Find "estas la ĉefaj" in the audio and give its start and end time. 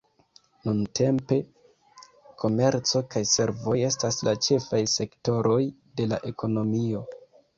3.89-4.81